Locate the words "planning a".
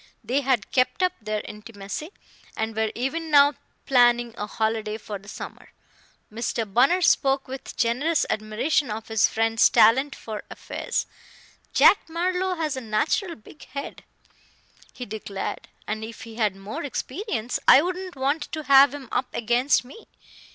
3.85-4.47